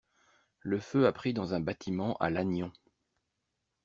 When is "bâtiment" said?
1.59-2.17